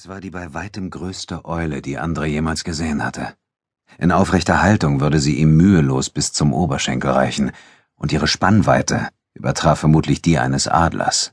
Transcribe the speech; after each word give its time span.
Es 0.00 0.06
war 0.06 0.20
die 0.20 0.30
bei 0.30 0.54
weitem 0.54 0.90
größte 0.90 1.44
Eule, 1.44 1.82
die 1.82 1.98
André 1.98 2.26
jemals 2.26 2.62
gesehen 2.62 3.02
hatte. 3.02 3.34
In 3.98 4.12
aufrechter 4.12 4.62
Haltung 4.62 5.00
würde 5.00 5.18
sie 5.18 5.34
ihm 5.38 5.56
mühelos 5.56 6.08
bis 6.08 6.32
zum 6.32 6.52
Oberschenkel 6.52 7.10
reichen, 7.10 7.50
und 7.96 8.12
ihre 8.12 8.28
Spannweite 8.28 9.08
übertraf 9.34 9.80
vermutlich 9.80 10.22
die 10.22 10.38
eines 10.38 10.68
Adlers. 10.68 11.32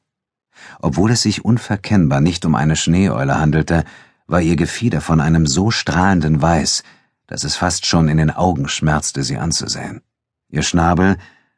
Obwohl 0.79 1.11
es 1.11 1.21
sich 1.21 1.45
unverkennbar 1.45 2.21
nicht 2.21 2.43
um 2.43 2.55
eine 2.55 2.75
Schneeeule 2.75 3.39
handelte, 3.39 3.83
war 4.25 4.41
ihr 4.41 4.55
Gefieder 4.55 4.99
von 4.99 5.21
einem 5.21 5.45
so 5.45 5.69
strahlenden 5.69 6.41
Weiß, 6.41 6.81
dass 7.27 7.43
es 7.43 7.55
fast 7.55 7.85
schon 7.85 8.07
in 8.07 8.17
den 8.17 8.31
Augen 8.31 8.67
schmerzte, 8.67 9.21
sie 9.21 9.37
anzusehen. 9.37 10.01
Ihr 10.49 10.63
Schnabel, 10.63 11.17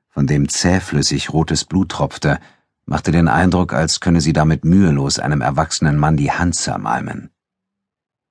von 0.10 0.28
dem 0.28 0.50
zähflüssig 0.50 1.32
rotes 1.32 1.64
Blut 1.64 1.88
tropfte, 1.88 2.42
machte 2.88 3.12
den 3.12 3.28
Eindruck, 3.28 3.74
als 3.74 4.00
könne 4.00 4.22
sie 4.22 4.34
damit 4.34 4.66
mühelos 4.66 5.20
einem 5.20 5.42
erwachsenen 5.42 5.98
Mann 5.98 6.18
die 6.18 6.32
Hand 6.32 6.56
zermalmen. 6.56 7.30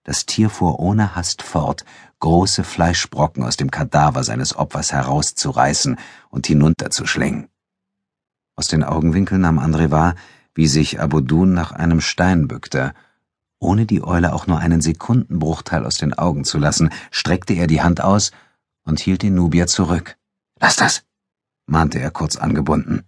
Das 0.02 0.24
Tier 0.24 0.50
fuhr 0.50 0.80
ohne 0.80 1.14
Hast 1.14 1.42
fort, 1.42 1.84
große 2.20 2.64
Fleischbrocken 2.64 3.44
aus 3.44 3.56
dem 3.56 3.70
Kadaver 3.70 4.24
seines 4.24 4.56
Opfers 4.56 4.92
herauszureißen 4.92 5.98
und 6.30 6.46
hinunterzuschlingen. 6.46 7.48
Aus 8.56 8.68
den 8.68 8.82
Augenwinkeln 8.82 9.42
nahm 9.42 9.58
André 9.58 9.90
wahr, 9.90 10.14
wie 10.54 10.66
sich 10.68 11.00
Abudun 11.00 11.52
nach 11.52 11.72
einem 11.72 12.00
Stein 12.00 12.48
bückte. 12.48 12.94
Ohne 13.58 13.84
die 13.84 14.02
Eule 14.02 14.32
auch 14.32 14.46
nur 14.46 14.58
einen 14.58 14.80
Sekundenbruchteil 14.80 15.84
aus 15.84 15.98
den 15.98 16.14
Augen 16.14 16.44
zu 16.44 16.58
lassen, 16.58 16.90
streckte 17.10 17.52
er 17.52 17.66
die 17.66 17.82
Hand 17.82 18.00
aus 18.00 18.30
und 18.84 19.00
hielt 19.00 19.22
den 19.22 19.34
Nubier 19.34 19.66
zurück. 19.66 20.16
Lass 20.58 20.76
das! 20.76 21.02
mahnte 21.66 21.98
er 21.98 22.10
kurz 22.10 22.36
angebunden. 22.36 23.02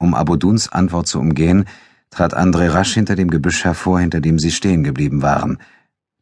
Um 0.00 0.14
Abuduns 0.14 0.72
Antwort 0.72 1.06
zu 1.06 1.20
umgehen, 1.20 1.66
trat 2.08 2.34
André 2.34 2.72
rasch 2.72 2.94
hinter 2.94 3.16
dem 3.16 3.30
Gebüsch 3.30 3.64
hervor, 3.64 4.00
hinter 4.00 4.20
dem 4.20 4.38
sie 4.38 4.50
stehen 4.50 4.82
geblieben 4.82 5.20
waren. 5.20 5.58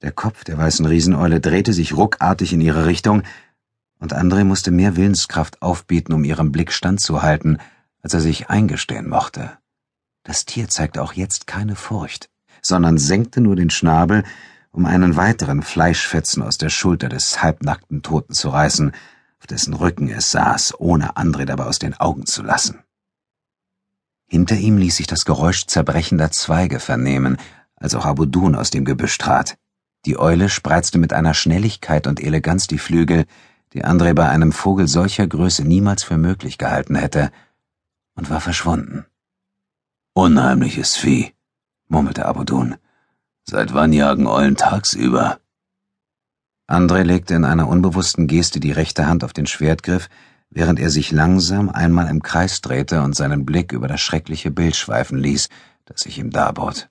Der 0.03 0.11
Kopf 0.11 0.43
der 0.43 0.59
weißen 0.59 0.85
Rieseneule 0.85 1.41
drehte 1.41 1.73
sich 1.73 1.97
ruckartig 1.97 2.53
in 2.53 2.61
ihre 2.61 2.87
Richtung, 2.87 3.23
und 4.01 4.15
André 4.15 4.43
musste 4.43 4.73
mehr 4.73 4.97
Willenskraft 4.97 5.63
aufbieten, 5.63 6.13
um 6.13 6.25
ihrem 6.25 6.51
Blick 6.51 6.73
standzuhalten, 6.73 7.59
als 8.03 8.15
er 8.15 8.21
sich 8.21 8.51
eingestehen 8.51 9.09
mochte. 9.09 9.53
Das 10.25 10.45
Tier 10.45 10.69
zeigte 10.69 11.01
auch 11.01 11.13
jetzt 11.13 11.47
keine 11.47 11.77
Furcht, 11.77 12.29
sondern 12.63 12.99
senkte 12.99 13.41
nur 13.41 13.55
den 13.55 13.71
Schnabel, 13.71 14.25
um 14.73 14.87
einen 14.87 15.17
weiteren 15.17 15.63
Fleischfetzen 15.63 16.43
aus 16.43 16.59
der 16.59 16.69
Schulter 16.69 17.09
des 17.09 17.43
halbnackten 17.45 18.03
Toten 18.03 18.35
zu 18.35 18.49
reißen, 18.49 18.91
auf 19.39 19.47
dessen 19.47 19.75
Rücken 19.75 20.09
es 20.09 20.33
saß, 20.33 20.75
ohne 20.81 21.17
André 21.17 21.45
dabei 21.45 21.65
aus 21.65 21.79
den 21.79 21.95
Augen 21.95 22.27
zu 22.27 22.43
lassen. 22.43 22.81
Hinter 24.29 24.57
ihm 24.57 24.77
ließ 24.77 24.97
sich 24.97 25.07
das 25.07 25.25
Geräusch 25.25 25.67
zerbrechender 25.67 26.31
Zweige 26.31 26.81
vernehmen, 26.81 27.39
als 27.77 27.95
auch 27.95 28.05
Abudun 28.05 28.55
aus 28.55 28.71
dem 28.71 28.85
Gebüsch 28.85 29.17
trat. 29.17 29.57
Die 30.05 30.19
Eule 30.19 30.51
spreizte 30.51 30.99
mit 30.99 31.13
einer 31.13 31.35
Schnelligkeit 31.35 32.07
und 32.07 32.21
Eleganz 32.21 32.67
die 32.67 32.79
Flügel, 32.79 33.25
die 33.73 33.85
André 33.85 34.15
bei 34.15 34.29
einem 34.29 34.53
Vogel 34.53 34.87
solcher 34.87 35.27
Größe 35.27 35.65
niemals 35.65 36.05
für 36.05 36.19
möglich 36.19 36.59
gehalten 36.59 36.95
hätte, 36.95 37.31
und 38.15 38.31
war 38.31 38.41
verschwunden. 38.41 39.07
Unheimliches 40.13 40.97
Vieh, 40.97 41.33
murmelte 41.89 42.27
Abudun. 42.27 42.77
Seit 43.45 43.73
wann 43.73 43.93
jagen 43.93 44.27
Eulen 44.27 44.57
tagsüber? 44.57 45.39
André 46.67 47.03
legte 47.03 47.35
in 47.35 47.45
einer 47.45 47.67
unbewussten 47.67 48.27
Geste 48.27 48.61
die 48.61 48.73
rechte 48.73 49.07
Hand 49.07 49.25
auf 49.25 49.33
den 49.33 49.47
Schwertgriff, 49.47 50.11
während 50.51 50.81
er 50.81 50.91
sich 50.91 51.11
langsam 51.13 51.69
einmal 51.69 52.09
im 52.09 52.23
Kreis 52.23 52.61
drehte 52.61 53.03
und 53.03 53.15
seinen 53.15 53.45
Blick 53.45 53.73
über 53.73 53.89
das 53.89 54.01
schreckliche 54.01 54.51
Bild 54.51 54.77
schweifen 54.77 55.19
ließ, 55.19 55.49
das 55.85 56.01
sich 56.01 56.19
ihm 56.19 56.31
darbot. 56.31 56.89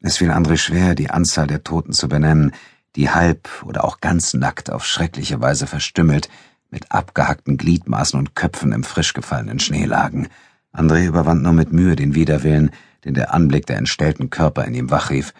Es 0.00 0.18
fiel 0.18 0.30
André 0.30 0.56
schwer, 0.56 0.94
die 0.94 1.10
Anzahl 1.10 1.46
der 1.46 1.64
Toten 1.64 1.92
zu 1.92 2.08
benennen, 2.08 2.52
die 2.96 3.10
halb 3.10 3.48
oder 3.64 3.84
auch 3.84 4.00
ganz 4.00 4.34
nackt 4.34 4.70
auf 4.70 4.84
schreckliche 4.86 5.40
Weise 5.40 5.66
verstümmelt, 5.66 6.28
mit 6.70 6.92
abgehackten 6.92 7.56
Gliedmaßen 7.56 8.18
und 8.18 8.34
Köpfen 8.34 8.72
im 8.72 8.84
frisch 8.84 9.12
gefallenen 9.12 9.58
Schnee 9.58 9.84
lagen. 9.84 10.28
André 10.72 11.06
überwand 11.06 11.42
nur 11.42 11.52
mit 11.52 11.72
Mühe 11.72 11.96
den 11.96 12.14
Widerwillen, 12.14 12.70
den 13.04 13.14
der 13.14 13.32
Anblick 13.32 13.66
der 13.66 13.76
entstellten 13.76 14.30
Körper 14.30 14.64
in 14.64 14.74
ihm 14.74 14.90
wachrief, 14.90 15.32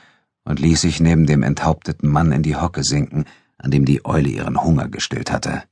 und 0.45 0.61
ließ 0.61 0.81
sich 0.81 1.01
neben 1.01 1.27
dem 1.27 1.43
enthaupteten 1.43 2.09
Mann 2.09 2.31
in 2.31 2.43
die 2.43 2.57
Hocke 2.57 2.85
sinken, 2.85 3.25
an 3.59 3.71
dem 3.71 3.85
die 3.85 4.05
Eule 4.05 4.29
ihren 4.29 4.63
Hunger 4.63 4.89
gestillt 4.89 5.33
hatte. 5.33 5.65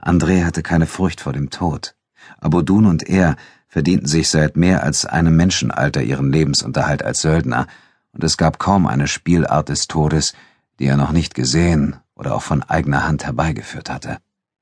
André 0.00 0.44
hatte 0.44 0.62
keine 0.62 0.86
Furcht 0.86 1.20
vor 1.20 1.32
dem 1.32 1.50
Tod. 1.50 1.94
Abudun 2.38 2.86
und 2.86 3.02
er 3.08 3.36
verdienten 3.68 4.08
sich 4.08 4.28
seit 4.28 4.56
mehr 4.56 4.82
als 4.82 5.06
einem 5.06 5.36
Menschenalter 5.36 6.02
ihren 6.02 6.32
Lebensunterhalt 6.32 7.02
als 7.02 7.20
Söldner, 7.20 7.66
und 8.12 8.24
es 8.24 8.36
gab 8.36 8.58
kaum 8.58 8.86
eine 8.86 9.06
Spielart 9.06 9.68
des 9.68 9.86
Todes, 9.86 10.34
die 10.78 10.86
er 10.86 10.96
noch 10.96 11.12
nicht 11.12 11.34
gesehen 11.34 11.96
oder 12.16 12.34
auch 12.34 12.42
von 12.42 12.62
eigener 12.62 13.06
Hand 13.06 13.24
herbeigeführt 13.24 13.88
hatte. 13.88 14.18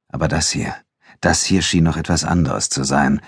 Aber 0.08 0.28
das 0.28 0.50
hier, 0.50 0.74
das 1.20 1.44
hier 1.44 1.62
schien 1.62 1.84
noch 1.84 1.96
etwas 1.96 2.24
anderes 2.24 2.68
zu 2.68 2.84
sein. 2.84 3.20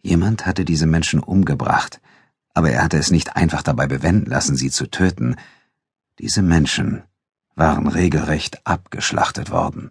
Jemand 0.00 0.46
hatte 0.46 0.64
diese 0.64 0.86
Menschen 0.86 1.20
umgebracht, 1.20 2.00
aber 2.54 2.70
er 2.70 2.84
hatte 2.84 2.98
es 2.98 3.10
nicht 3.10 3.36
einfach 3.36 3.62
dabei 3.62 3.86
bewenden 3.86 4.30
lassen, 4.30 4.56
sie 4.56 4.70
zu 4.70 4.88
töten. 4.88 5.36
Diese 6.18 6.42
Menschen 6.42 7.02
waren 7.56 7.88
regelrecht 7.88 8.64
abgeschlachtet 8.64 9.50
worden. 9.50 9.90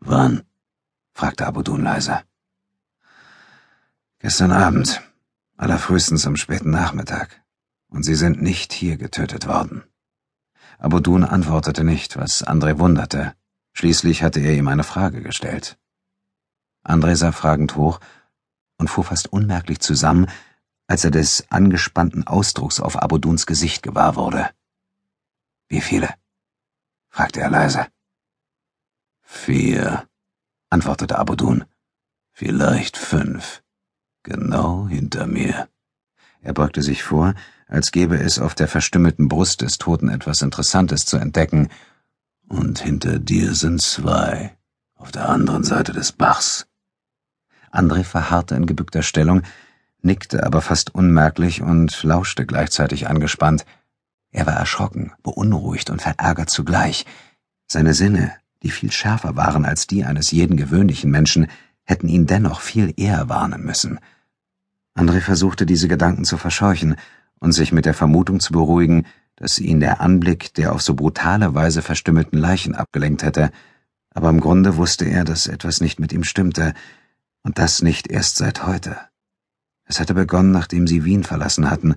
Wann? 0.00 0.42
fragte 1.12 1.46
Abudun 1.46 1.82
leise. 1.82 2.22
Gestern 4.18 4.52
Abend, 4.52 5.02
allerfrühestens 5.56 6.26
am 6.26 6.36
späten 6.36 6.70
Nachmittag, 6.70 7.42
und 7.88 8.02
sie 8.02 8.14
sind 8.14 8.42
nicht 8.42 8.72
hier 8.72 8.96
getötet 8.96 9.46
worden. 9.46 9.84
Abudun 10.78 11.24
antwortete 11.24 11.84
nicht, 11.84 12.16
was 12.16 12.46
André 12.46 12.78
wunderte. 12.78 13.34
Schließlich 13.72 14.22
hatte 14.22 14.40
er 14.40 14.54
ihm 14.54 14.68
eine 14.68 14.84
Frage 14.84 15.22
gestellt. 15.22 15.78
André 16.84 17.16
sah 17.16 17.32
fragend 17.32 17.76
hoch 17.76 18.00
und 18.78 18.88
fuhr 18.88 19.04
fast 19.04 19.32
unmerklich 19.32 19.80
zusammen, 19.80 20.28
als 20.86 21.04
er 21.04 21.10
des 21.10 21.50
angespannten 21.50 22.26
Ausdrucks 22.26 22.80
auf 22.80 23.02
Abuduns 23.02 23.46
Gesicht 23.46 23.82
gewahr 23.82 24.16
wurde. 24.16 24.50
Wie 25.68 25.80
viele? 25.80 26.14
fragte 27.08 27.40
er 27.40 27.50
leise. 27.50 27.86
Vier, 29.28 30.06
antwortete 30.70 31.18
Abudun. 31.18 31.64
Vielleicht 32.32 32.96
fünf. 32.96 33.62
Genau 34.22 34.86
hinter 34.86 35.26
mir. 35.26 35.68
Er 36.40 36.54
beugte 36.54 36.80
sich 36.80 37.02
vor, 37.02 37.34
als 37.66 37.90
gäbe 37.90 38.18
es 38.18 38.38
auf 38.38 38.54
der 38.54 38.68
verstümmelten 38.68 39.26
Brust 39.28 39.62
des 39.62 39.78
Toten 39.78 40.08
etwas 40.08 40.42
Interessantes 40.42 41.06
zu 41.06 41.16
entdecken. 41.16 41.68
Und 42.48 42.78
hinter 42.78 43.18
dir 43.18 43.54
sind 43.54 43.82
zwei, 43.82 44.56
auf 44.94 45.10
der 45.10 45.28
anderen 45.28 45.64
Seite 45.64 45.92
des 45.92 46.12
Bachs. 46.12 46.68
André 47.72 48.04
verharrte 48.04 48.54
in 48.54 48.66
gebückter 48.66 49.02
Stellung, 49.02 49.42
nickte 50.02 50.46
aber 50.46 50.62
fast 50.62 50.94
unmerklich 50.94 51.62
und 51.62 52.00
lauschte 52.04 52.46
gleichzeitig 52.46 53.08
angespannt. 53.08 53.66
Er 54.30 54.46
war 54.46 54.54
erschrocken, 54.54 55.12
beunruhigt 55.24 55.90
und 55.90 56.00
verärgert 56.00 56.48
zugleich. 56.48 57.06
Seine 57.66 57.92
Sinne, 57.92 58.32
die 58.66 58.72
viel 58.72 58.90
schärfer 58.90 59.36
waren 59.36 59.64
als 59.64 59.86
die 59.86 60.04
eines 60.04 60.32
jeden 60.32 60.56
gewöhnlichen 60.56 61.08
Menschen, 61.08 61.46
hätten 61.84 62.08
ihn 62.08 62.26
dennoch 62.26 62.60
viel 62.60 62.92
eher 62.96 63.28
warnen 63.28 63.62
müssen. 63.62 64.00
André 64.98 65.20
versuchte 65.20 65.66
diese 65.66 65.86
Gedanken 65.86 66.24
zu 66.24 66.36
verscheuchen 66.36 66.96
und 67.38 67.52
sich 67.52 67.70
mit 67.70 67.86
der 67.86 67.94
Vermutung 67.94 68.40
zu 68.40 68.52
beruhigen, 68.52 69.06
dass 69.36 69.60
ihn 69.60 69.78
der 69.78 70.00
Anblick 70.00 70.52
der 70.54 70.72
auf 70.72 70.82
so 70.82 70.94
brutale 70.94 71.54
Weise 71.54 71.80
verstümmelten 71.80 72.40
Leichen 72.40 72.74
abgelenkt 72.74 73.22
hätte, 73.22 73.52
aber 74.12 74.30
im 74.30 74.40
Grunde 74.40 74.76
wusste 74.76 75.04
er, 75.04 75.22
dass 75.22 75.46
etwas 75.46 75.80
nicht 75.80 76.00
mit 76.00 76.12
ihm 76.12 76.24
stimmte, 76.24 76.74
und 77.44 77.58
das 77.58 77.82
nicht 77.82 78.08
erst 78.08 78.34
seit 78.34 78.66
heute. 78.66 78.98
Es 79.84 80.00
hatte 80.00 80.14
begonnen, 80.14 80.50
nachdem 80.50 80.88
sie 80.88 81.04
Wien 81.04 81.22
verlassen 81.22 81.70
hatten, 81.70 81.94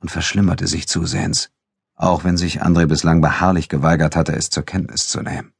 und 0.00 0.10
verschlimmerte 0.10 0.66
sich 0.66 0.88
zusehends, 0.88 1.50
auch 1.96 2.24
wenn 2.24 2.38
sich 2.38 2.62
André 2.62 2.86
bislang 2.86 3.20
beharrlich 3.20 3.68
geweigert 3.68 4.16
hatte, 4.16 4.32
es 4.32 4.48
zur 4.48 4.62
Kenntnis 4.62 5.08
zu 5.08 5.20
nehmen. 5.20 5.52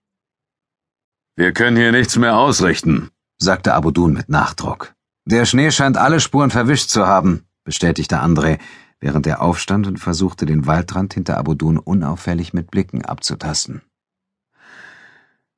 Wir 1.34 1.52
können 1.52 1.78
hier 1.78 1.92
nichts 1.92 2.16
mehr 2.16 2.36
ausrichten, 2.36 3.08
sagte 3.38 3.72
Abudun 3.72 4.12
mit 4.12 4.28
Nachdruck. 4.28 4.94
Der 5.24 5.46
Schnee 5.46 5.70
scheint 5.70 5.96
alle 5.96 6.20
Spuren 6.20 6.50
verwischt 6.50 6.90
zu 6.90 7.06
haben, 7.06 7.46
bestätigte 7.64 8.20
André, 8.20 8.58
während 9.00 9.26
er 9.26 9.40
aufstand 9.40 9.86
und 9.86 9.98
versuchte, 9.98 10.44
den 10.44 10.66
Waldrand 10.66 11.14
hinter 11.14 11.38
Abudun 11.38 11.78
unauffällig 11.78 12.52
mit 12.52 12.70
Blicken 12.70 13.02
abzutasten. 13.04 13.80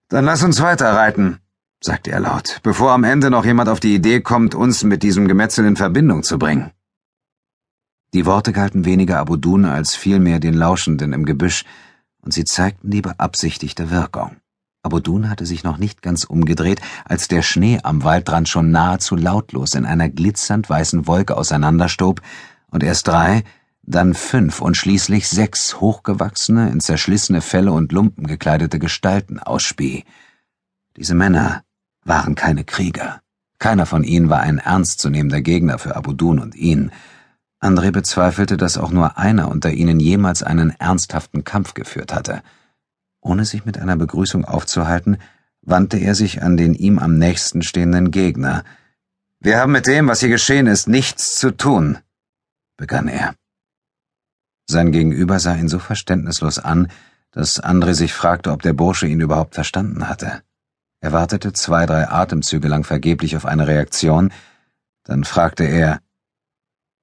Dann 0.09 0.25
lass 0.25 0.45
uns 0.45 0.61
weiterreiten, 0.61 1.41
sagte 1.83 2.13
er 2.13 2.21
laut, 2.21 2.61
bevor 2.63 2.93
am 2.93 3.03
Ende 3.03 3.31
noch 3.31 3.45
jemand 3.45 3.69
auf 3.69 3.81
die 3.81 3.97
Idee 3.97 4.21
kommt, 4.21 4.55
uns 4.55 4.85
mit 4.85 5.03
diesem 5.03 5.27
Gemetzel 5.27 5.67
in 5.67 5.77
Verbindung 5.77 6.23
zu 6.23 6.39
bringen. 6.39 6.71
Die 8.13 8.27
Worte 8.27 8.53
galten 8.53 8.85
weniger 8.85 9.19
Abudun 9.19 9.65
als 9.65 9.97
vielmehr 9.97 10.39
den 10.39 10.55
Lauschenden 10.55 11.13
im 11.13 11.25
Gebüsch, 11.25 11.65
und 12.21 12.33
sie 12.33 12.45
zeigten 12.45 12.91
die 12.91 13.03
beabsichtigte 13.03 13.91
Wirkung. 13.91 14.37
Abudun 14.85 15.31
hatte 15.31 15.47
sich 15.47 15.65
noch 15.65 15.79
nicht 15.79 16.03
ganz 16.03 16.25
umgedreht, 16.25 16.81
als 17.07 17.27
der 17.27 17.43
Schnee 17.43 17.81
am 17.83 18.05
Waldrand 18.05 18.49
schon 18.49 18.71
nahezu 18.71 19.17
lautlos 19.17 19.75
in 19.75 19.87
einer 19.87 20.11
glitzernd 20.11 20.69
weißen 20.69 21.07
Wolke 21.07 21.37
auseinanderstob 21.37 22.21
und 22.69 22.83
erst 22.83 23.09
drei, 23.09 23.45
dann 23.83 24.15
fünf 24.15 24.61
und 24.61 24.77
schließlich 24.77 25.29
sechs 25.29 25.81
hochgewachsene, 25.81 26.71
in 26.71 26.81
zerschlissene 26.81 27.41
Felle 27.41 27.73
und 27.73 27.93
Lumpen 27.93 28.27
gekleidete 28.27 28.79
Gestalten 28.79 29.39
ausspie. 29.39 30.05
Diese 30.97 31.15
Männer 31.15 31.63
waren 32.05 32.35
keine 32.35 32.65
Krieger. 32.65 33.21
Keiner 33.59 33.87
von 33.87 34.05
ihnen 34.05 34.29
war 34.29 34.41
ein 34.41 34.59
ernstzunehmender 34.59 35.41
Gegner 35.41 35.79
für 35.79 35.97
Abudun 35.97 36.39
und 36.39 36.55
ihn. 36.55 36.91
André 37.61 37.91
bezweifelte, 37.91 38.59
dass 38.59 38.77
auch 38.77 38.91
nur 38.91 39.17
einer 39.17 39.49
unter 39.49 39.71
ihnen 39.71 39.99
jemals 39.99 40.43
einen 40.43 40.71
ernsthaften 40.71 41.45
Kampf 41.45 41.73
geführt 41.73 42.13
hatte. 42.13 42.43
Ohne 43.25 43.47
sich 43.47 43.65
mit 43.65 43.79
einer 43.79 43.97
Begrüßung 43.97 44.45
aufzuhalten, 44.45 45.17
wandte 45.63 45.97
er 45.97 46.15
sich 46.15 46.43
an 46.43 46.59
den 46.59 46.75
ihm 46.75 46.99
am 46.99 47.17
nächsten 47.17 47.63
stehenden 47.63 48.11
Gegner. 48.11 48.65
Wir 49.41 49.59
haben 49.59 49.73
mit 49.73 49.87
dem, 49.87 50.09
was 50.09 50.21
hier 50.21 50.29
geschehen 50.29 50.67
ist, 50.67 50.89
nichts 50.89 51.37
zu 51.37 51.51
tun, 51.51 51.99
begann 52.77 53.09
er. 53.09 53.35
Sein 54.69 54.93
Gegenüber 54.93 55.41
sah 55.41 55.55
ihn 55.55 55.69
so 55.69 55.79
verständnislos 55.79 56.59
an, 56.59 56.91
dass 57.31 57.63
André 57.63 57.95
sich 57.95 58.13
fragte, 58.13 58.53
ob 58.53 58.61
der 58.61 58.75
Bursche 58.75 59.07
ihn 59.07 59.21
überhaupt 59.21 59.55
verstanden 59.55 60.09
hatte. 60.09 60.43
Er 61.01 61.13
wartete 61.13 61.53
zwei, 61.55 61.87
drei 61.87 62.09
Atemzüge 62.09 62.69
lang 62.69 62.85
vergeblich 62.85 63.37
auf 63.37 63.47
eine 63.47 63.67
Reaktion, 63.67 64.33
dann 65.03 65.25
fragte 65.25 65.65
er 65.65 66.01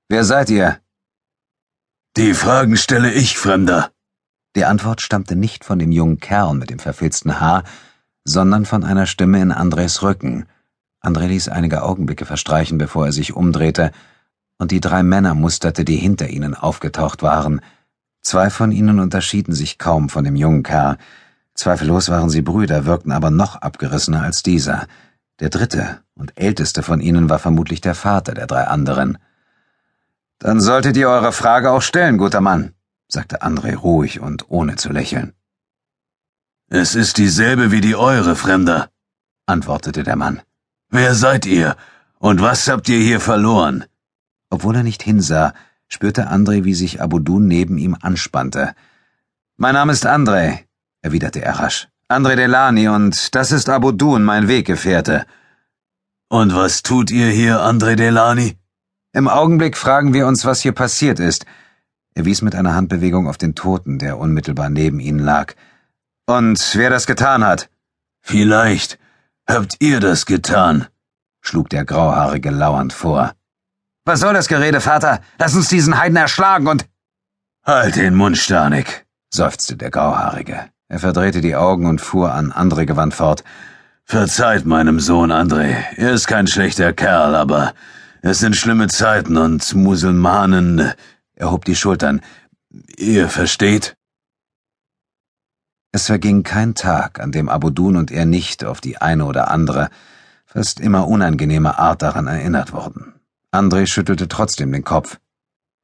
Wer 0.08 0.24
seid 0.24 0.50
ihr? 0.52 0.80
Die 2.16 2.34
Fragen 2.34 2.78
stelle 2.78 3.12
ich, 3.12 3.38
Fremder. 3.38 3.92
Die 4.56 4.66
Antwort 4.66 5.02
stammte 5.02 5.36
nicht 5.36 5.64
von 5.64 5.80
dem 5.80 5.92
jungen 5.92 6.20
Kerl 6.20 6.54
mit 6.56 6.70
dem 6.70 6.80
verfilzten 6.80 7.40
Haar, 7.40 7.64
sondern 8.24 8.66
von 8.66 8.84
einer 8.84 9.06
Stimme 9.06 9.42
in 9.42 9.52
Andres 9.52 10.04
Rücken. 10.04 10.46
André 11.02 11.28
ließ 11.28 11.50
einige 11.50 11.84
Augenblicke 11.84 12.26
verstreichen, 12.26 12.78
bevor 12.78 13.08
er 13.08 13.12
sich 13.12 13.34
umdrehte, 13.34 13.92
und 14.58 14.72
die 14.72 14.82
drei 14.82 15.02
Männer 15.02 15.34
musterte, 15.34 15.86
die 15.86 15.96
hinter 15.96 16.30
ihnen 16.30 16.54
aufgetaucht 16.54 17.24
waren. 17.24 17.62
Zwei 18.22 18.50
von 18.50 18.72
ihnen 18.72 19.00
unterschieden 19.00 19.54
sich 19.54 19.80
kaum 19.80 20.10
von 20.10 20.24
dem 20.24 20.36
jungen 20.36 20.62
Kerl, 20.62 20.98
Zweifellos 21.54 22.10
waren 22.10 22.30
sie 22.30 22.42
Brüder, 22.42 22.86
wirkten 22.86 23.12
aber 23.12 23.30
noch 23.30 23.58
abgerissener 23.58 24.24
als 24.24 24.42
dieser. 24.44 24.88
Der 25.40 25.50
dritte 25.50 26.00
und 26.16 26.34
älteste 26.36 26.84
von 26.84 27.02
ihnen 27.02 27.30
war 27.30 27.40
vermutlich 27.40 27.82
der 27.82 27.96
Vater 27.96 28.34
der 28.34 28.48
drei 28.48 28.64
anderen. 28.64 29.18
Dann 30.40 30.60
solltet 30.60 30.98
ihr 30.98 31.10
eure 31.10 31.32
Frage 31.32 31.72
auch 31.72 31.82
stellen, 31.82 32.18
guter 32.18 32.42
Mann, 32.42 32.74
sagte 33.12 33.42
André 33.42 33.76
ruhig 33.76 34.20
und 34.20 34.50
ohne 34.50 34.76
zu 34.76 34.90
lächeln. 34.92 35.34
Es 36.70 36.96
ist 36.96 37.18
dieselbe 37.18 37.72
wie 37.72 37.82
die 37.82 37.96
eure, 37.96 38.36
Fremder, 38.36 38.90
antwortete 39.46 40.04
der 40.04 40.16
Mann. 40.16 40.42
Wer 40.90 41.16
seid 41.16 41.46
ihr 41.46 41.76
und 42.20 42.42
was 42.42 42.68
habt 42.70 42.88
ihr 42.88 43.00
hier 43.00 43.20
verloren? 43.20 43.86
Obwohl 44.50 44.78
er 44.78 44.84
nicht 44.84 45.04
hinsah, 45.04 45.54
spürte 45.88 46.32
André, 46.32 46.64
wie 46.64 46.74
sich 46.74 47.02
Abudun 47.02 47.48
neben 47.48 47.78
ihm 47.78 47.98
anspannte. 48.02 48.74
Mein 49.58 49.74
Name 49.74 49.92
ist 49.92 50.08
André, 50.08 50.60
erwiderte 51.02 51.42
er 51.42 51.60
rasch. 51.60 51.90
André 52.10 52.36
Delani 52.36 52.88
und 52.88 53.36
das 53.36 53.52
ist 53.52 53.70
Abudun, 53.70 54.24
mein 54.24 54.48
Weggefährte. 54.48 55.26
Und 56.30 56.56
was 56.56 56.84
tut 56.84 57.12
ihr 57.12 57.30
hier, 57.30 57.60
André 57.60 57.96
Delani? 57.96 58.58
Im 59.14 59.28
Augenblick 59.28 59.78
fragen 59.78 60.14
wir 60.14 60.28
uns, 60.28 60.46
was 60.46 60.62
hier 60.62 60.72
passiert 60.72 61.20
ist. 61.20 61.46
Er 62.14 62.26
wies 62.26 62.42
mit 62.42 62.56
einer 62.56 62.76
Handbewegung 62.76 63.28
auf 63.28 63.38
den 63.38 63.56
Toten, 63.56 63.98
der 63.98 64.18
unmittelbar 64.18 64.70
neben 64.70 65.00
ihnen 65.00 65.20
lag. 65.20 65.54
Und 66.26 66.76
wer 66.76 66.90
das 66.90 67.08
getan 67.08 67.46
hat? 67.46 67.70
Vielleicht 68.22 69.00
habt 69.48 69.76
ihr 69.80 70.00
das 70.00 70.26
getan, 70.26 70.88
schlug 71.42 71.70
der 71.70 71.86
Grauhaarige 71.86 72.52
lauernd 72.52 72.94
vor. 72.94 73.34
Was 74.06 74.20
soll 74.20 74.34
das 74.34 74.48
Gerede, 74.48 74.82
Vater? 74.82 75.22
Lass 75.38 75.56
uns 75.56 75.70
diesen 75.70 75.98
Heiden 75.98 76.18
erschlagen 76.18 76.68
und. 76.68 76.86
Halt 77.64 77.96
den 77.96 78.16
Mund, 78.16 78.38
Starnik, 78.38 79.06
seufzte 79.30 79.78
der 79.78 79.92
Grauhaarige. 79.92 80.70
Er 80.88 81.00
verdrehte 81.00 81.40
die 81.42 81.56
Augen 81.56 81.86
und 81.86 82.02
fuhr 82.02 82.34
an 82.34 82.52
André 82.52 82.86
gewandt 82.86 83.14
fort. 83.14 83.44
Verzeiht 84.04 84.66
meinem 84.66 85.00
Sohn 85.00 85.32
André. 85.32 85.76
Er 85.96 86.12
ist 86.12 86.28
kein 86.28 86.48
schlechter 86.48 86.92
Kerl, 86.92 87.36
aber 87.36 87.74
es 88.22 88.40
sind 88.40 88.56
schlimme 88.56 88.88
Zeiten 88.88 89.38
und 89.38 89.74
Musulmanen. 89.74 90.92
Er 91.42 91.50
hob 91.50 91.66
die 91.66 91.76
Schultern. 91.76 92.22
Ihr 92.98 93.28
versteht? 93.28 93.98
Es 95.92 96.06
verging 96.06 96.44
kein 96.44 96.76
Tag, 96.76 97.20
an 97.20 97.32
dem 97.32 97.50
Abudun 97.50 97.96
und 97.96 98.12
er 98.12 98.28
nicht 98.28 98.64
auf 98.64 98.80
die 98.80 99.00
eine 99.00 99.26
oder 99.26 99.50
andere, 99.50 99.90
fast 100.46 100.80
immer 100.80 101.08
unangenehme 101.08 101.80
Art 101.80 102.04
daran 102.04 102.28
erinnert 102.28 102.74
wurden. 102.74 103.16
André 103.52 103.88
schüttelte 103.88 104.28
trotzdem 104.28 104.72
den 104.72 104.84
Kopf. 104.84 105.20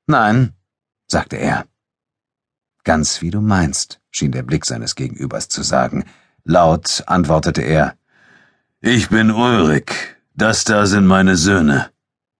Nein, 0.06 0.54
sagte 1.08 1.38
er. 1.38 1.66
Ganz 2.84 3.24
wie 3.24 3.32
du 3.32 3.42
meinst, 3.42 4.00
schien 4.12 4.32
der 4.32 4.44
Blick 4.44 4.64
seines 4.64 4.94
Gegenübers 4.94 5.50
zu 5.50 5.64
sagen. 5.64 6.06
Laut 6.44 7.04
antwortete 7.08 7.64
er. 7.64 7.96
Ich 8.80 9.10
bin 9.10 9.32
Ulrich. 9.32 9.92
Das 10.36 10.66
da 10.66 10.86
sind 10.86 11.08
meine 11.08 11.36
Söhne. 11.36 11.90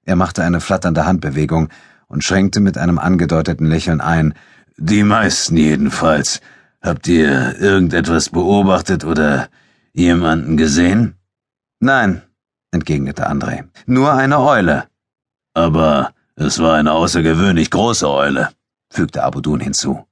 Er 0.04 0.16
machte 0.16 0.44
eine 0.44 0.62
flatternde 0.62 1.08
Handbewegung 1.08 1.70
und 2.08 2.24
schränkte 2.24 2.60
mit 2.60 2.78
einem 2.78 3.00
angedeuteten 3.00 3.68
Lächeln 3.68 4.02
ein. 4.02 4.34
Die 4.78 5.04
meisten 5.04 5.58
jedenfalls. 5.58 6.42
Habt 6.82 7.08
ihr 7.08 7.60
irgendetwas 7.60 8.30
beobachtet 8.30 9.04
oder 9.04 9.50
jemanden 9.94 10.58
gesehen? 10.58 11.16
Nein, 11.80 12.22
entgegnete 12.72 13.30
André. 13.30 13.66
Nur 13.86 14.14
eine 14.14 14.40
Eule. 14.40 14.86
Aber 15.54 16.14
es 16.36 16.60
war 16.60 16.76
eine 16.76 16.92
außergewöhnlich 16.92 17.72
große 17.72 18.08
Eule, 18.08 18.50
fügte 18.92 19.24
Abudun 19.24 19.60
hinzu. 19.60 20.06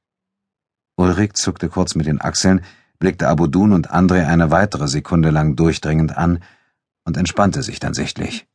Ulrich 0.98 1.34
zuckte 1.34 1.70
kurz 1.70 1.94
mit 1.94 2.08
den 2.08 2.20
Achseln, 2.20 2.62
blickte 3.00 3.28
Abudun 3.28 3.74
und 3.74 3.92
André 3.92 4.26
eine 4.26 4.50
weitere 4.50 4.88
Sekunde 4.88 5.30
lang 5.30 5.56
durchdringend 5.56 6.18
an 6.18 6.40
und 7.04 7.18
entspannte 7.18 7.62
sich 7.62 7.80
dann 7.80 7.94
sichtlich. 7.94 8.48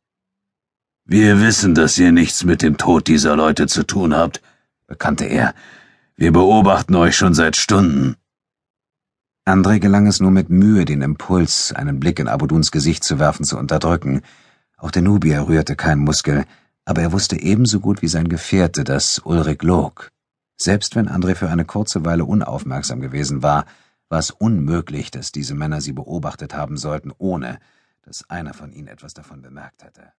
Wir 1.13 1.41
wissen, 1.41 1.75
dass 1.75 1.97
ihr 1.97 2.13
nichts 2.13 2.45
mit 2.45 2.61
dem 2.61 2.77
Tod 2.77 3.09
dieser 3.09 3.35
Leute 3.35 3.67
zu 3.67 3.83
tun 3.83 4.15
habt, 4.15 4.41
bekannte 4.87 5.25
er. 5.25 5.53
Wir 6.15 6.31
beobachten 6.31 6.95
euch 6.95 7.17
schon 7.17 7.33
seit 7.33 7.57
Stunden. 7.57 8.15
André 9.45 9.79
gelang 9.79 10.07
es 10.07 10.21
nur 10.21 10.31
mit 10.31 10.49
Mühe, 10.49 10.85
den 10.85 11.01
Impuls, 11.01 11.73
einen 11.73 11.99
Blick 11.99 12.17
in 12.19 12.29
Abuduns 12.29 12.71
Gesicht 12.71 13.03
zu 13.03 13.19
werfen, 13.19 13.43
zu 13.43 13.57
unterdrücken. 13.57 14.21
Auch 14.77 14.89
der 14.89 15.01
Nubier 15.01 15.49
rührte 15.49 15.75
keinen 15.75 15.99
Muskel, 15.99 16.45
aber 16.85 17.01
er 17.01 17.11
wusste 17.11 17.37
ebenso 17.37 17.81
gut 17.81 18.01
wie 18.01 18.07
sein 18.07 18.29
Gefährte, 18.29 18.85
dass 18.85 19.19
Ulrich 19.19 19.63
log. 19.63 20.13
Selbst 20.55 20.95
wenn 20.95 21.09
André 21.09 21.35
für 21.35 21.49
eine 21.49 21.65
kurze 21.65 22.05
Weile 22.05 22.23
unaufmerksam 22.23 23.01
gewesen 23.01 23.43
war, 23.43 23.65
war 24.07 24.19
es 24.19 24.31
unmöglich, 24.31 25.11
dass 25.11 25.33
diese 25.33 25.55
Männer 25.55 25.81
sie 25.81 25.91
beobachtet 25.91 26.53
haben 26.53 26.77
sollten, 26.77 27.11
ohne 27.17 27.59
dass 28.01 28.29
einer 28.29 28.53
von 28.53 28.71
ihnen 28.71 28.87
etwas 28.87 29.13
davon 29.13 29.41
bemerkt 29.41 29.83
hätte. 29.83 30.13